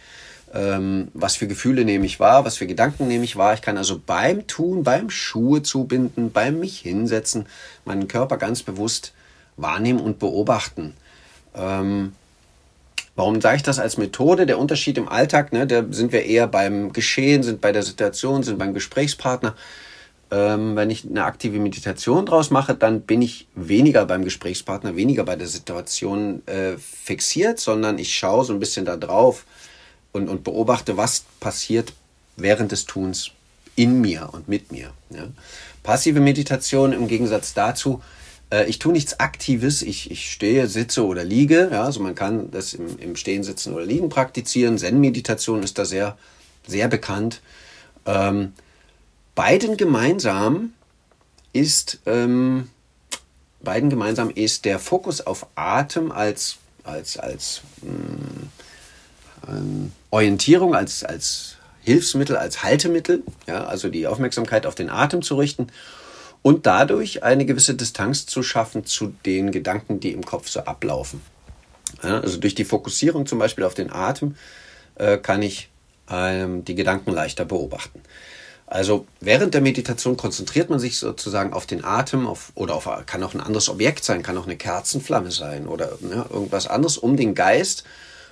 ähm, 0.52 1.08
was 1.14 1.36
für 1.36 1.46
Gefühle 1.46 1.84
nehme 1.84 2.06
ich 2.06 2.18
wahr, 2.18 2.44
was 2.44 2.56
für 2.56 2.66
Gedanken 2.66 3.06
nehme 3.06 3.24
ich 3.24 3.36
wahr. 3.36 3.54
Ich 3.54 3.62
kann 3.62 3.78
also 3.78 4.00
beim 4.04 4.46
Tun, 4.46 4.82
beim 4.82 5.10
Schuhe 5.10 5.62
zubinden, 5.62 6.32
beim 6.32 6.58
mich 6.58 6.80
hinsetzen, 6.80 7.46
meinen 7.84 8.08
Körper 8.08 8.36
ganz 8.36 8.62
bewusst 8.62 9.12
wahrnehmen 9.56 10.00
und 10.00 10.18
beobachten. 10.18 10.94
Ähm, 11.54 12.12
warum 13.18 13.40
sage 13.40 13.56
ich 13.56 13.62
das 13.62 13.78
als 13.78 13.98
Methode? 13.98 14.46
Der 14.46 14.58
Unterschied 14.58 14.96
im 14.96 15.08
Alltag, 15.08 15.52
ne, 15.52 15.66
da 15.66 15.84
sind 15.90 16.12
wir 16.12 16.24
eher 16.24 16.46
beim 16.46 16.92
Geschehen, 16.92 17.42
sind 17.42 17.60
bei 17.60 17.72
der 17.72 17.82
Situation, 17.82 18.42
sind 18.42 18.58
beim 18.58 18.74
Gesprächspartner. 18.74 19.54
Ähm, 20.30 20.76
wenn 20.76 20.90
ich 20.90 21.04
eine 21.04 21.24
aktive 21.24 21.58
Meditation 21.58 22.26
draus 22.26 22.50
mache, 22.50 22.74
dann 22.74 23.00
bin 23.00 23.22
ich 23.22 23.48
weniger 23.54 24.04
beim 24.06 24.24
Gesprächspartner, 24.24 24.94
weniger 24.94 25.24
bei 25.24 25.36
der 25.36 25.48
Situation 25.48 26.46
äh, 26.46 26.76
fixiert, 26.78 27.58
sondern 27.58 27.98
ich 27.98 28.14
schaue 28.14 28.44
so 28.44 28.52
ein 28.52 28.60
bisschen 28.60 28.84
da 28.84 28.96
drauf, 28.96 29.44
und, 30.12 30.28
und 30.28 30.44
beobachte, 30.44 30.96
was 30.96 31.24
passiert 31.40 31.92
während 32.36 32.72
des 32.72 32.86
Tuns 32.86 33.30
in 33.76 34.00
mir 34.00 34.30
und 34.32 34.48
mit 34.48 34.72
mir. 34.72 34.92
Ja. 35.10 35.28
Passive 35.82 36.20
Meditation 36.20 36.92
im 36.92 37.08
Gegensatz 37.08 37.54
dazu, 37.54 38.02
ich 38.66 38.78
tue 38.78 38.92
nichts 38.92 39.20
Aktives, 39.20 39.82
ich, 39.82 40.10
ich 40.10 40.30
stehe, 40.30 40.66
sitze 40.68 41.04
oder 41.04 41.24
liege. 41.24 41.68
Ja, 41.70 41.84
also 41.84 42.00
man 42.00 42.14
kann 42.14 42.50
das 42.50 42.74
im, 42.74 42.98
im 42.98 43.16
Stehen, 43.16 43.42
Sitzen 43.42 43.74
oder 43.74 43.84
Liegen 43.84 44.08
praktizieren. 44.08 44.78
Zen-Meditation 44.78 45.62
ist 45.62 45.78
da 45.78 45.84
sehr, 45.84 46.16
sehr 46.66 46.88
bekannt. 46.88 47.40
Ähm, 48.06 48.54
beiden 49.34 49.76
gemeinsam 49.76 50.72
ist, 51.52 51.98
ähm, 52.06 52.70
beiden 53.62 53.90
gemeinsam 53.90 54.30
ist 54.30 54.64
der 54.64 54.78
Fokus 54.78 55.20
auf 55.20 55.46
Atem 55.54 56.10
als, 56.10 56.56
als, 56.84 57.18
als 57.18 57.60
mh, 57.82 57.90
hm, 57.90 58.48
ähm, 59.48 59.92
Orientierung 60.10 60.74
als, 60.74 61.04
als 61.04 61.56
Hilfsmittel, 61.82 62.36
als 62.36 62.62
Haltemittel, 62.62 63.22
ja, 63.46 63.64
also 63.64 63.88
die 63.88 64.06
Aufmerksamkeit 64.06 64.66
auf 64.66 64.74
den 64.74 64.90
Atem 64.90 65.22
zu 65.22 65.36
richten 65.36 65.68
und 66.48 66.64
dadurch 66.64 67.24
eine 67.24 67.44
gewisse 67.44 67.74
Distanz 67.74 68.24
zu 68.24 68.42
schaffen 68.42 68.86
zu 68.86 69.12
den 69.26 69.52
Gedanken, 69.52 70.00
die 70.00 70.12
im 70.12 70.24
Kopf 70.24 70.48
so 70.48 70.60
ablaufen. 70.60 71.20
Also 72.00 72.38
durch 72.38 72.54
die 72.54 72.64
Fokussierung 72.64 73.26
zum 73.26 73.38
Beispiel 73.38 73.64
auf 73.64 73.74
den 73.74 73.92
Atem 73.92 74.34
äh, 74.94 75.18
kann 75.18 75.42
ich 75.42 75.68
ähm, 76.10 76.64
die 76.64 76.74
Gedanken 76.74 77.10
leichter 77.10 77.44
beobachten. 77.44 78.00
Also 78.64 79.04
während 79.20 79.52
der 79.52 79.60
Meditation 79.60 80.16
konzentriert 80.16 80.70
man 80.70 80.78
sich 80.78 80.96
sozusagen 80.96 81.52
auf 81.52 81.66
den 81.66 81.84
Atem 81.84 82.26
auf, 82.26 82.50
oder 82.54 82.76
auf, 82.76 82.88
kann 83.04 83.22
auch 83.22 83.34
ein 83.34 83.42
anderes 83.42 83.68
Objekt 83.68 84.02
sein, 84.02 84.22
kann 84.22 84.38
auch 84.38 84.46
eine 84.46 84.56
Kerzenflamme 84.56 85.30
sein 85.30 85.66
oder 85.66 85.98
ja, 86.00 86.24
irgendwas 86.30 86.66
anderes, 86.66 86.96
um 86.96 87.18
den 87.18 87.34
Geist 87.34 87.84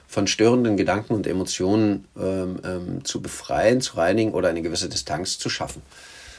von 0.08 0.26
störenden 0.26 0.78
Gedanken 0.78 1.12
und 1.12 1.26
Emotionen 1.26 2.06
ähm, 2.18 2.60
ähm, 2.64 3.04
zu 3.04 3.20
befreien, 3.20 3.82
zu 3.82 3.98
reinigen 3.98 4.32
oder 4.32 4.48
eine 4.48 4.62
gewisse 4.62 4.88
Distanz 4.88 5.38
zu 5.38 5.50
schaffen. 5.50 5.82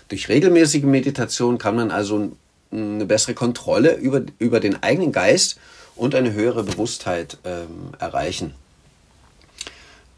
Durch 0.07 0.29
regelmäßige 0.29 0.83
Meditation 0.83 1.57
kann 1.57 1.75
man 1.75 1.91
also 1.91 2.31
eine 2.71 3.05
bessere 3.05 3.33
Kontrolle 3.33 3.95
über, 3.95 4.21
über 4.39 4.59
den 4.59 4.81
eigenen 4.81 5.11
Geist 5.11 5.59
und 5.95 6.15
eine 6.15 6.33
höhere 6.33 6.63
Bewusstheit 6.63 7.37
ähm, 7.43 7.93
erreichen. 7.99 8.53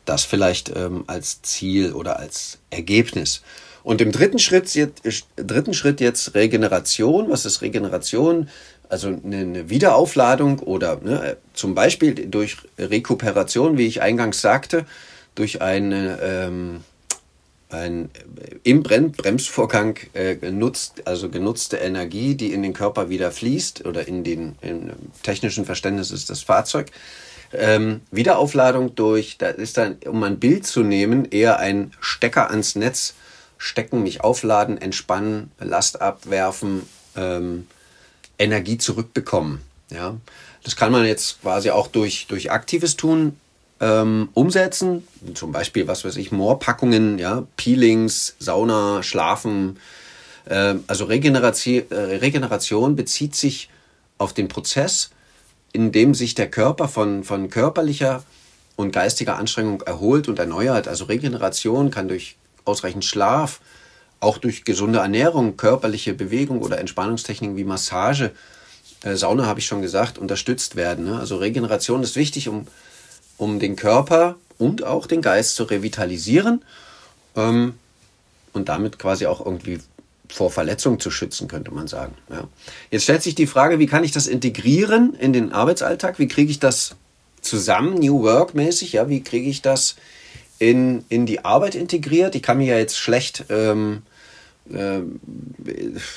Das 0.05 0.25
vielleicht 0.25 0.75
ähm, 0.75 1.03
als 1.07 1.41
Ziel 1.41 1.93
oder 1.93 2.19
als 2.19 2.57
Ergebnis. 2.69 3.41
Und 3.83 4.01
im 4.01 4.11
dritten 4.11 4.39
Schritt, 4.39 4.71
dritten 5.35 5.73
Schritt 5.73 6.01
jetzt 6.01 6.35
Regeneration. 6.35 7.29
Was 7.29 7.45
ist 7.45 7.61
Regeneration? 7.61 8.49
also 8.89 9.15
eine 9.23 9.69
Wiederaufladung 9.69 10.59
oder 10.59 10.99
ne, 11.01 11.37
zum 11.53 11.75
Beispiel 11.75 12.13
durch 12.27 12.57
Rekuperation, 12.77 13.77
wie 13.77 13.85
ich 13.85 14.01
eingangs 14.01 14.41
sagte, 14.41 14.85
durch 15.35 15.61
eine, 15.61 16.19
ähm, 16.21 16.83
ein 17.69 18.09
im 18.63 18.83
Bremsvorgang 18.83 19.97
äh, 20.13 20.35
genutzt, 20.35 21.03
also 21.05 21.29
genutzte 21.29 21.77
Energie, 21.77 22.35
die 22.35 22.51
in 22.51 22.63
den 22.63 22.73
Körper 22.73 23.09
wieder 23.09 23.31
fließt 23.31 23.85
oder 23.85 24.07
in 24.07 24.23
den 24.23 24.55
im 24.61 24.91
technischen 25.23 25.65
Verständnis 25.65 26.11
ist 26.11 26.29
das 26.29 26.41
Fahrzeug. 26.41 26.87
Ähm, 27.53 28.01
Wiederaufladung 28.11 28.95
durch, 28.95 29.37
da 29.37 29.49
ist 29.49 29.77
dann, 29.77 29.97
um 30.05 30.21
ein 30.23 30.39
Bild 30.39 30.65
zu 30.65 30.83
nehmen, 30.83 31.25
eher 31.25 31.59
ein 31.59 31.91
Stecker 31.99 32.49
ans 32.49 32.75
Netz 32.75 33.15
stecken, 33.57 34.03
mich 34.03 34.21
aufladen, 34.21 34.77
entspannen, 34.79 35.51
Last 35.59 36.01
abwerfen, 36.01 36.83
ähm, 37.15 37.67
Energie 38.37 38.77
zurückbekommen. 38.77 39.61
Ja, 39.91 40.17
das 40.63 40.75
kann 40.75 40.91
man 40.91 41.05
jetzt 41.05 41.41
quasi 41.41 41.71
auch 41.71 41.87
durch, 41.87 42.27
durch 42.27 42.51
aktives 42.51 42.95
Tun 42.95 43.35
ähm, 43.79 44.29
umsetzen. 44.33 45.07
Zum 45.33 45.51
Beispiel, 45.51 45.87
was 45.87 46.03
weiß 46.03 46.17
ich, 46.17 46.31
Moorpackungen, 46.31 47.17
ja, 47.17 47.45
Peelings, 47.57 48.35
Sauna, 48.39 49.03
Schlafen. 49.03 49.79
Äh, 50.45 50.75
also 50.87 51.05
Regeneration, 51.05 51.85
äh, 51.89 51.95
Regeneration 51.95 52.95
bezieht 52.95 53.35
sich 53.35 53.69
auf 54.17 54.33
den 54.33 54.47
Prozess, 54.47 55.11
in 55.71 55.91
dem 55.91 56.13
sich 56.13 56.35
der 56.35 56.49
Körper 56.49 56.87
von, 56.87 57.23
von 57.23 57.49
körperlicher 57.49 58.23
und 58.75 58.91
geistiger 58.91 59.37
Anstrengung 59.37 59.81
erholt 59.81 60.27
und 60.27 60.39
erneuert. 60.39 60.87
Also 60.87 61.05
Regeneration 61.05 61.91
kann 61.91 62.07
durch 62.07 62.35
ausreichend 62.65 63.05
Schlaf, 63.05 63.61
auch 64.19 64.37
durch 64.37 64.65
gesunde 64.65 64.99
Ernährung, 64.99 65.57
körperliche 65.57 66.13
Bewegung 66.13 66.61
oder 66.61 66.79
Entspannungstechniken 66.79 67.55
wie 67.55 67.63
Massage, 67.63 68.31
äh, 69.03 69.15
Sauna 69.15 69.45
habe 69.45 69.59
ich 69.59 69.65
schon 69.65 69.81
gesagt, 69.81 70.17
unterstützt 70.17 70.75
werden. 70.75 71.05
Ne? 71.05 71.19
Also 71.19 71.37
Regeneration 71.37 72.03
ist 72.03 72.15
wichtig, 72.15 72.49
um, 72.49 72.67
um 73.39 73.59
den 73.59 73.75
Körper 73.75 74.35
und 74.59 74.83
auch 74.83 75.07
den 75.07 75.23
Geist 75.23 75.55
zu 75.55 75.63
revitalisieren 75.63 76.63
ähm, 77.35 77.73
und 78.53 78.69
damit 78.69 78.99
quasi 78.99 79.25
auch 79.25 79.43
irgendwie 79.43 79.79
vor 80.31 80.51
Verletzung 80.51 80.99
zu 80.99 81.09
schützen, 81.09 81.47
könnte 81.47 81.71
man 81.71 81.87
sagen. 81.87 82.13
Ja. 82.29 82.47
Jetzt 82.91 83.03
stellt 83.03 83.23
sich 83.23 83.33
die 83.33 83.47
Frage, 83.47 83.79
wie 83.79 83.87
kann 83.87 84.03
ich 84.03 84.11
das 84.11 84.27
integrieren 84.27 85.15
in 85.15 85.33
den 85.33 85.51
Arbeitsalltag? 85.51 86.19
Wie 86.19 86.27
kriege 86.27 86.51
ich 86.51 86.59
das 86.59 86.95
zusammen, 87.41 87.95
New 87.95 88.21
Work 88.21 88.53
mäßig? 88.53 88.93
Ja, 88.93 89.09
wie 89.09 89.23
kriege 89.23 89.49
ich 89.49 89.63
das 89.63 89.95
in, 90.59 91.03
in 91.09 91.25
die 91.25 91.43
Arbeit 91.43 91.73
integriert? 91.73 92.35
Ich 92.35 92.43
kann 92.43 92.59
mir 92.59 92.67
ja 92.67 92.77
jetzt 92.77 92.99
schlecht 92.99 93.45
ähm, 93.49 94.03
äh, 94.73 94.99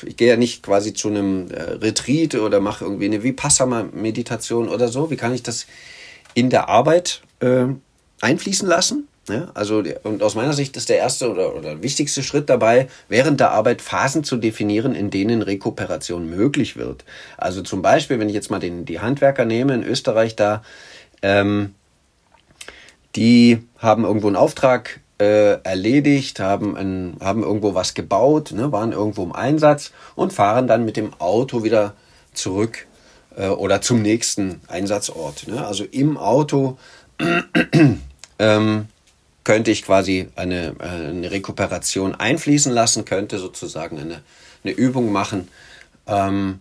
ich 0.06 0.16
gehe 0.16 0.28
ja 0.28 0.36
nicht 0.36 0.62
quasi 0.62 0.92
zu 0.92 1.08
einem 1.08 1.50
äh, 1.50 1.62
Retreat 1.62 2.34
oder 2.34 2.60
mache 2.60 2.84
irgendwie 2.84 3.06
eine 3.06 3.22
Vipassana-Meditation 3.22 4.68
oder 4.68 4.88
so. 4.88 5.10
Wie 5.10 5.16
kann 5.16 5.34
ich 5.34 5.42
das 5.42 5.66
in 6.34 6.50
der 6.50 6.68
Arbeit 6.68 7.22
äh, 7.40 7.66
einfließen 8.20 8.68
lassen? 8.68 9.08
Ja, 9.28 9.52
also, 9.54 9.84
und 10.02 10.20
aus 10.22 10.34
meiner 10.34 10.52
Sicht 10.52 10.76
ist 10.76 10.88
der 10.88 10.98
erste 10.98 11.30
oder, 11.30 11.54
oder 11.54 11.80
wichtigste 11.80 12.24
Schritt 12.24 12.50
dabei, 12.50 12.88
während 13.08 13.38
der 13.38 13.52
Arbeit 13.52 13.80
Phasen 13.80 14.24
zu 14.24 14.36
definieren, 14.36 14.96
in 14.96 15.10
denen 15.10 15.42
Rekuperation 15.42 16.28
möglich 16.28 16.76
wird. 16.76 17.04
Also 17.36 17.62
zum 17.62 17.82
Beispiel, 17.82 18.18
wenn 18.18 18.28
ich 18.28 18.34
jetzt 18.34 18.50
mal 18.50 18.58
den, 18.58 18.84
die 18.84 18.98
Handwerker 18.98 19.44
nehme 19.44 19.74
in 19.74 19.84
Österreich 19.84 20.34
da, 20.34 20.62
ähm, 21.22 21.74
die 23.14 23.62
haben 23.78 24.04
irgendwo 24.04 24.26
einen 24.26 24.36
Auftrag 24.36 25.00
äh, 25.20 25.62
erledigt, 25.62 26.40
haben, 26.40 26.76
ein, 26.76 27.16
haben 27.20 27.44
irgendwo 27.44 27.74
was 27.74 27.94
gebaut, 27.94 28.50
ne, 28.50 28.72
waren 28.72 28.90
irgendwo 28.90 29.22
im 29.22 29.32
Einsatz 29.32 29.92
und 30.16 30.32
fahren 30.32 30.66
dann 30.66 30.84
mit 30.84 30.96
dem 30.96 31.12
Auto 31.20 31.62
wieder 31.62 31.94
zurück 32.32 32.86
äh, 33.36 33.48
oder 33.48 33.80
zum 33.80 34.02
nächsten 34.02 34.60
Einsatzort. 34.68 35.48
Ne? 35.48 35.64
Also 35.66 35.84
im 35.84 36.16
Auto 36.16 36.78
ähm, 38.38 38.88
könnte 39.44 39.70
ich 39.70 39.82
quasi 39.82 40.28
eine, 40.36 40.74
äh, 40.78 41.08
eine 41.08 41.30
Rekuperation 41.30 42.14
einfließen 42.14 42.72
lassen, 42.72 43.04
könnte 43.04 43.38
sozusagen 43.38 43.98
eine, 43.98 44.22
eine 44.64 44.72
Übung 44.72 45.12
machen. 45.12 45.48
Ähm, 46.06 46.60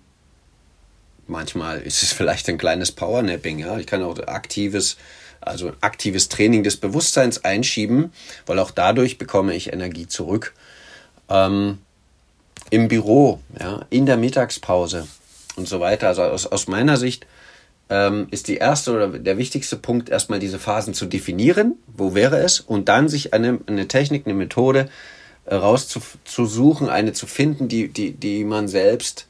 manchmal 1.28 1.82
ist 1.82 2.04
es 2.04 2.12
vielleicht 2.14 2.50
ein 2.50 2.58
kleines 2.58 2.92
Powernapping. 2.92 3.60
Ja? 3.60 3.78
Ich 3.78 3.88
kann 3.88 4.04
auch 4.04 4.20
aktives 4.28 4.98
also 5.42 5.74
aktives 5.82 6.30
Training 6.30 6.64
des 6.64 6.78
Bewusstseins 6.78 7.44
einschieben, 7.44 8.14
weil 8.46 8.60
auch 8.60 8.72
dadurch 8.72 9.18
bekomme 9.18 9.56
ich 9.56 9.74
Energie 9.74 10.08
zurück. 10.08 10.54
Ähm, 11.30 11.80
Im 12.70 12.88
Büro, 12.88 13.40
ja, 13.60 13.86
in 13.90 14.06
der 14.06 14.18
Mittagspause 14.18 15.08
und 15.56 15.68
so 15.68 15.80
weiter. 15.80 16.08
Also 16.08 16.24
aus, 16.24 16.46
aus 16.46 16.68
meiner 16.68 16.98
Sicht 16.98 17.26
ähm, 17.90 18.28
ist 18.32 18.48
die 18.48 18.58
erste 18.58 18.94
oder 18.94 19.08
der 19.08 19.38
wichtigste 19.38 19.76
Punkt, 19.76 20.10
erstmal 20.10 20.40
diese 20.40 20.60
Phasen 20.60 20.94
zu 20.94 21.06
definieren. 21.06 21.76
Wo 21.88 22.16
wäre 22.16 22.38
es? 22.40 22.62
Und 22.62 22.88
dann 22.88 23.10
sich 23.10 23.34
eine, 23.34 23.60
eine 23.68 23.88
Technik, 23.88 24.26
eine 24.26 24.34
Methode 24.34 24.90
äh, 25.46 25.56
rauszusuchen, 25.56 26.90
eine 26.90 27.14
zu 27.14 27.28
finden, 27.28 27.68
die, 27.68 27.90
die, 27.90 28.12
die 28.12 28.44
man 28.46 28.68
selbst, 28.68 29.28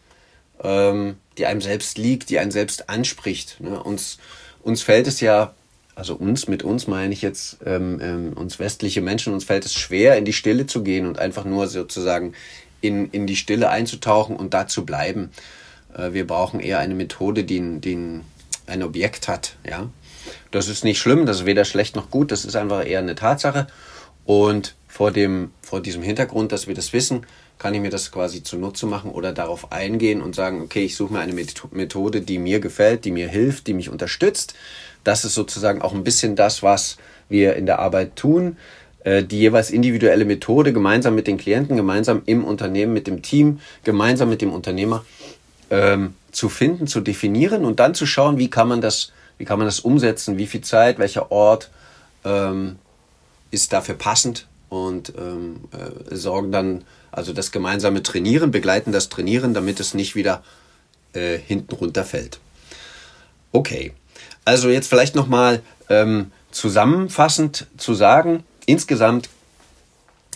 ähm, 0.63 1.15
die 1.37 1.47
einem 1.47 1.61
selbst 1.61 1.97
liegt, 1.97 2.29
die 2.29 2.37
einen 2.37 2.51
selbst 2.51 2.89
anspricht. 2.89 3.59
Ne? 3.61 3.81
Uns, 3.81 4.19
uns 4.61 4.83
fällt 4.83 5.07
es 5.07 5.21
ja, 5.21 5.55
also 5.95 6.15
uns, 6.15 6.47
mit 6.47 6.61
uns 6.61 6.85
meine 6.85 7.13
ich 7.13 7.23
jetzt, 7.23 7.57
ähm, 7.65 7.99
ähm, 8.01 8.33
uns 8.33 8.59
westliche 8.59 9.01
Menschen, 9.01 9.33
uns 9.33 9.43
fällt 9.43 9.65
es 9.65 9.73
schwer, 9.73 10.17
in 10.17 10.25
die 10.25 10.33
Stille 10.33 10.67
zu 10.67 10.83
gehen 10.83 11.07
und 11.07 11.17
einfach 11.17 11.45
nur 11.45 11.67
sozusagen 11.67 12.33
in, 12.81 13.09
in 13.09 13.25
die 13.25 13.35
Stille 13.35 13.69
einzutauchen 13.69 14.35
und 14.35 14.53
da 14.53 14.67
zu 14.67 14.85
bleiben. 14.85 15.31
Äh, 15.97 16.13
wir 16.13 16.27
brauchen 16.27 16.59
eher 16.59 16.79
eine 16.79 16.95
Methode, 16.95 17.43
die, 17.43 17.79
die 17.79 18.21
ein, 18.67 18.83
Objekt 18.83 19.27
hat. 19.27 19.55
Ja? 19.67 19.89
Das 20.51 20.67
ist 20.67 20.83
nicht 20.83 20.99
schlimm, 20.99 21.25
das 21.25 21.41
ist 21.41 21.45
weder 21.45 21.65
schlecht 21.65 21.95
noch 21.95 22.09
gut, 22.09 22.31
das 22.31 22.45
ist 22.45 22.55
einfach 22.55 22.85
eher 22.85 22.99
eine 22.99 23.15
Tatsache. 23.15 23.67
Und 24.25 24.75
vor, 24.87 25.11
dem, 25.11 25.51
vor 25.61 25.81
diesem 25.81 26.03
Hintergrund, 26.03 26.51
dass 26.51 26.67
wir 26.67 26.75
das 26.75 26.93
wissen, 26.93 27.25
kann 27.57 27.73
ich 27.73 27.81
mir 27.81 27.89
das 27.89 28.11
quasi 28.11 28.43
zunutze 28.43 28.85
machen 28.85 29.11
oder 29.11 29.33
darauf 29.33 29.71
eingehen 29.71 30.21
und 30.21 30.35
sagen, 30.35 30.61
okay, 30.61 30.83
ich 30.85 30.95
suche 30.95 31.13
mir 31.13 31.19
eine 31.19 31.33
Methode, 31.33 32.21
die 32.21 32.39
mir 32.39 32.59
gefällt, 32.59 33.05
die 33.05 33.11
mir 33.11 33.27
hilft, 33.27 33.67
die 33.67 33.73
mich 33.73 33.89
unterstützt. 33.89 34.55
Das 35.03 35.25
ist 35.25 35.35
sozusagen 35.35 35.81
auch 35.81 35.93
ein 35.93 36.03
bisschen 36.03 36.35
das, 36.35 36.63
was 36.63 36.97
wir 37.29 37.55
in 37.55 37.65
der 37.65 37.79
Arbeit 37.79 38.15
tun. 38.15 38.57
Äh, 39.03 39.23
die 39.23 39.39
jeweils 39.39 39.71
individuelle 39.71 40.25
Methode 40.25 40.73
gemeinsam 40.73 41.15
mit 41.15 41.27
den 41.27 41.37
Klienten, 41.37 41.75
gemeinsam 41.75 42.21
im 42.25 42.43
Unternehmen, 42.43 42.93
mit 42.93 43.07
dem 43.07 43.21
Team, 43.21 43.59
gemeinsam 43.83 44.29
mit 44.29 44.41
dem 44.41 44.53
Unternehmer 44.53 45.03
ähm, 45.71 46.13
zu 46.31 46.49
finden, 46.49 46.85
zu 46.85 47.01
definieren 47.01 47.65
und 47.65 47.79
dann 47.79 47.95
zu 47.95 48.05
schauen, 48.05 48.37
wie 48.37 48.49
kann 48.49 48.67
man 48.67 48.81
das, 48.81 49.11
wie 49.37 49.45
kann 49.45 49.57
man 49.57 49.67
das 49.67 49.79
umsetzen, 49.79 50.37
wie 50.37 50.45
viel 50.45 50.61
Zeit, 50.61 50.99
welcher 50.99 51.31
Ort 51.31 51.71
ähm, 52.23 52.77
ist 53.49 53.73
dafür 53.73 53.95
passend 53.95 54.47
und 54.69 55.13
ähm, 55.17 55.61
äh, 55.71 56.15
sorgen 56.15 56.51
dann, 56.51 56.83
also 57.11 57.33
das 57.33 57.51
gemeinsame 57.51 58.03
Trainieren, 58.03 58.51
begleiten 58.51 58.91
das 58.91 59.09
Trainieren, 59.09 59.53
damit 59.53 59.79
es 59.79 59.93
nicht 59.93 60.15
wieder 60.15 60.43
äh, 61.13 61.37
hinten 61.37 61.75
runterfällt. 61.75 62.39
Okay, 63.51 63.93
also 64.45 64.69
jetzt 64.69 64.87
vielleicht 64.87 65.15
nochmal 65.15 65.61
ähm, 65.89 66.31
zusammenfassend 66.51 67.67
zu 67.77 67.93
sagen, 67.93 68.43
insgesamt 68.65 69.29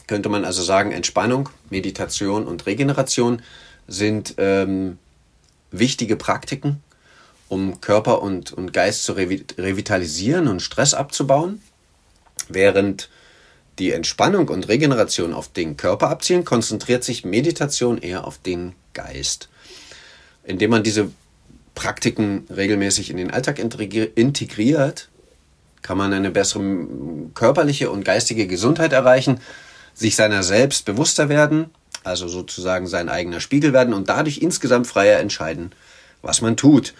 könnte 0.07 0.29
man 0.29 0.45
also 0.45 0.63
sagen, 0.63 0.91
Entspannung, 0.91 1.49
Meditation 1.69 2.45
und 2.45 2.65
Regeneration 2.65 3.41
sind 3.87 4.35
ähm, 4.37 4.97
wichtige 5.79 6.15
Praktiken, 6.15 6.81
um 7.47 7.81
Körper 7.81 8.21
und, 8.21 8.51
und 8.53 8.73
Geist 8.73 9.03
zu 9.03 9.13
revitalisieren 9.13 10.47
und 10.47 10.61
Stress 10.61 10.93
abzubauen. 10.93 11.61
Während 12.49 13.09
die 13.79 13.91
Entspannung 13.91 14.47
und 14.47 14.67
Regeneration 14.67 15.33
auf 15.33 15.51
den 15.51 15.77
Körper 15.77 16.09
abzielen, 16.09 16.45
konzentriert 16.45 17.03
sich 17.03 17.25
Meditation 17.25 17.97
eher 17.97 18.25
auf 18.25 18.37
den 18.37 18.73
Geist. 18.93 19.49
Indem 20.43 20.71
man 20.71 20.83
diese 20.83 21.11
Praktiken 21.75 22.47
regelmäßig 22.55 23.09
in 23.09 23.17
den 23.17 23.31
Alltag 23.31 23.59
integriert, 23.59 25.09
kann 25.81 25.97
man 25.97 26.13
eine 26.13 26.31
bessere 26.31 26.87
körperliche 27.33 27.91
und 27.91 28.05
geistige 28.05 28.47
Gesundheit 28.47 28.93
erreichen, 28.93 29.39
sich 29.93 30.15
seiner 30.15 30.41
selbst 30.41 30.85
bewusster 30.85 31.29
werden, 31.29 31.69
also 32.05 32.27
sozusagen 32.27 32.87
sein 32.87 33.09
eigener 33.09 33.39
Spiegel 33.39 33.73
werden 33.73 33.93
und 33.93 34.09
dadurch 34.09 34.37
insgesamt 34.37 34.87
freier 34.87 35.19
entscheiden, 35.19 35.71
was 36.21 36.41
man 36.41 36.57
tut. 36.57 36.93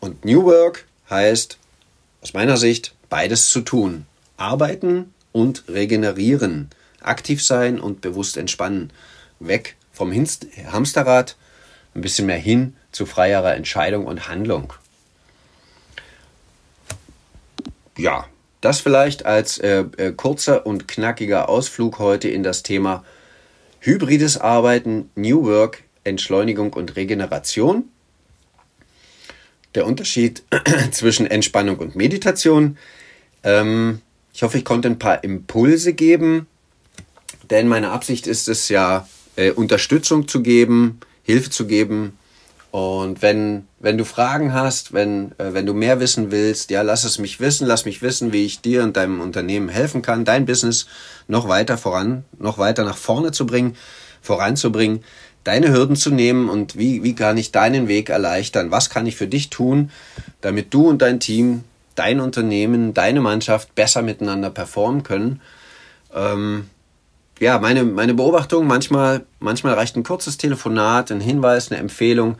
Und 0.00 0.24
New 0.24 0.44
Work 0.44 0.86
heißt 1.10 1.58
aus 2.22 2.34
meiner 2.34 2.56
Sicht 2.56 2.94
beides 3.08 3.50
zu 3.50 3.60
tun. 3.60 4.06
Arbeiten 4.36 5.12
und 5.32 5.64
regenerieren. 5.68 6.70
Aktiv 7.00 7.42
sein 7.42 7.80
und 7.80 8.00
bewusst 8.00 8.36
entspannen. 8.36 8.92
Weg 9.40 9.76
vom 9.92 10.12
Hamsterrad, 10.12 11.36
ein 11.94 12.00
bisschen 12.00 12.26
mehr 12.26 12.38
hin 12.38 12.76
zu 12.92 13.06
freierer 13.06 13.54
Entscheidung 13.54 14.06
und 14.06 14.28
Handlung. 14.28 14.72
Ja, 17.98 18.26
das 18.60 18.80
vielleicht 18.80 19.26
als 19.26 19.58
äh, 19.58 19.84
äh, 19.96 20.12
kurzer 20.12 20.66
und 20.66 20.88
knackiger 20.88 21.48
Ausflug 21.48 21.98
heute 21.98 22.28
in 22.28 22.42
das 22.42 22.62
Thema 22.62 23.04
hybrides 23.82 24.38
Arbeiten, 24.38 25.10
New 25.16 25.44
Work, 25.44 25.82
Entschleunigung 26.04 26.72
und 26.72 26.94
Regeneration. 26.96 27.84
Der 29.74 29.86
Unterschied 29.86 30.44
zwischen 30.92 31.26
Entspannung 31.26 31.78
und 31.78 31.96
Meditation. 31.96 32.78
Ähm, 33.42 34.00
ich 34.32 34.44
hoffe, 34.44 34.58
ich 34.58 34.64
konnte 34.64 34.88
ein 34.88 35.00
paar 35.00 35.24
Impulse 35.24 35.94
geben, 35.94 36.46
denn 37.50 37.66
meine 37.66 37.90
Absicht 37.90 38.26
ist 38.26 38.48
es 38.48 38.68
ja, 38.68 39.08
äh, 39.34 39.50
Unterstützung 39.50 40.28
zu 40.28 40.42
geben, 40.42 41.00
Hilfe 41.24 41.50
zu 41.50 41.66
geben. 41.66 42.16
Und 42.70 43.20
wenn, 43.20 43.66
wenn 43.82 43.98
du 43.98 44.04
Fragen 44.04 44.54
hast, 44.54 44.94
wenn, 44.94 45.32
äh, 45.38 45.52
wenn 45.52 45.66
du 45.66 45.74
mehr 45.74 46.00
wissen 46.00 46.30
willst, 46.30 46.70
ja, 46.70 46.80
lass 46.82 47.04
es 47.04 47.18
mich 47.18 47.40
wissen, 47.40 47.66
lass 47.66 47.84
mich 47.84 48.00
wissen, 48.00 48.32
wie 48.32 48.46
ich 48.46 48.62
dir 48.62 48.82
und 48.82 48.96
deinem 48.96 49.20
Unternehmen 49.20 49.68
helfen 49.68 50.00
kann, 50.00 50.24
dein 50.24 50.46
Business 50.46 50.86
noch 51.28 51.48
weiter 51.48 51.76
voran, 51.76 52.24
noch 52.38 52.58
weiter 52.58 52.84
nach 52.84 52.96
vorne 52.96 53.32
zu 53.32 53.44
bringen, 53.44 53.76
voranzubringen, 54.22 55.04
deine 55.44 55.70
Hürden 55.70 55.96
zu 55.96 56.10
nehmen 56.10 56.48
und 56.48 56.78
wie, 56.78 57.02
wie 57.02 57.14
kann 57.14 57.36
ich 57.36 57.52
deinen 57.52 57.88
Weg 57.88 58.08
erleichtern? 58.08 58.70
Was 58.70 58.88
kann 58.88 59.06
ich 59.06 59.16
für 59.16 59.26
dich 59.26 59.50
tun, 59.50 59.90
damit 60.40 60.72
du 60.72 60.88
und 60.88 61.02
dein 61.02 61.20
Team 61.20 61.64
dein 61.94 62.20
Unternehmen, 62.20 62.94
deine 62.94 63.20
Mannschaft 63.20 63.74
besser 63.74 64.02
miteinander 64.02 64.50
performen 64.50 65.02
können. 65.02 65.40
Ähm, 66.14 66.68
ja, 67.38 67.58
meine, 67.58 67.84
meine 67.84 68.14
Beobachtung, 68.14 68.66
manchmal, 68.66 69.24
manchmal 69.40 69.74
reicht 69.74 69.96
ein 69.96 70.04
kurzes 70.04 70.38
Telefonat, 70.38 71.10
ein 71.10 71.20
Hinweis, 71.20 71.70
eine 71.70 71.80
Empfehlung 71.80 72.36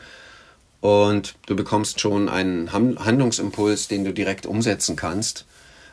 und 0.82 1.36
du 1.46 1.56
bekommst 1.56 2.00
schon 2.00 2.28
einen 2.28 2.72
Handlungsimpuls, 2.72 3.88
den 3.88 4.04
du 4.04 4.12
direkt 4.12 4.44
umsetzen 4.44 4.96
kannst. 4.96 5.46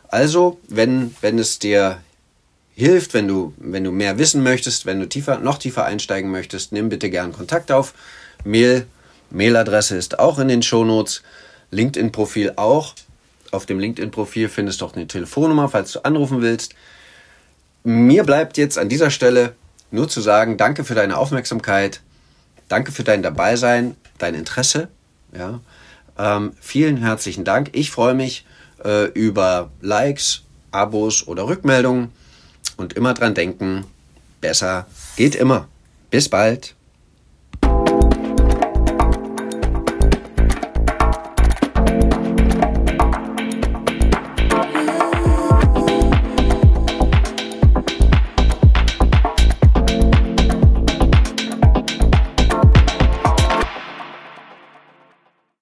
Also, 0.10 0.60
wenn, 0.68 1.16
wenn 1.22 1.40
es 1.40 1.60
dir 1.60 2.00
hilft, 2.76 3.14
wenn 3.14 3.28
du, 3.28 3.54
wenn 3.58 3.86
du 3.86 3.92
mehr 3.92 4.18
wissen 4.18 4.44
möchtest, 4.44 4.86
wenn 4.86 5.00
du 5.00 5.08
tiefer, 5.08 5.40
noch 5.40 5.60
tiefer 5.60 5.86
einsteigen 5.86 6.32
möchtest, 6.32 6.74
nimm 6.74 6.90
bitte 6.90 7.10
gern 7.10 7.32
Kontakt 7.32 7.72
auf. 7.72 7.94
Mail, 8.44 8.86
Mailadresse 9.30 9.96
ist 9.96 10.20
auch 10.20 10.40
in 10.40 10.50
den 10.50 10.64
Shownotes, 10.64 11.22
LinkedIn-Profil 11.72 12.54
auch 12.58 12.96
auf 13.52 13.66
dem 13.66 13.80
LinkedIn-Profil 13.80 14.50
findest 14.50 14.82
du 14.82 14.86
auch 14.86 14.96
eine 14.96 15.08
Telefonnummer, 15.08 15.70
falls 15.70 15.92
du 15.94 16.04
anrufen 16.04 16.42
willst. 16.42 16.76
Mir 17.84 18.24
bleibt 18.24 18.58
jetzt 18.58 18.78
an 18.78 18.90
dieser 18.90 19.10
Stelle 19.10 19.56
nur 19.92 20.08
zu 20.08 20.22
sagen, 20.22 20.58
danke 20.58 20.84
für 20.84 20.96
deine 20.96 21.18
Aufmerksamkeit, 21.18 22.02
danke 22.68 22.92
für 22.92 23.04
dein 23.04 23.24
Dabeisein, 23.24 23.96
dein 24.22 24.36
Interesse. 24.36 24.90
Ja. 25.34 25.60
Ähm, 26.18 26.54
vielen 26.60 26.98
herzlichen 26.98 27.46
Dank. 27.46 27.70
Ich 27.74 27.92
freue 27.92 28.14
mich 28.14 28.46
äh, 28.84 29.06
über 29.12 29.72
Likes, 29.82 30.44
Abos 30.72 31.28
oder 31.28 31.48
Rückmeldungen 31.48 32.12
und 32.78 32.94
immer 32.94 33.14
dran 33.14 33.34
denken, 33.34 33.86
besser 34.42 34.88
geht 35.16 35.36
immer. 35.36 35.68
Bis 36.10 36.30
bald. 36.30 36.76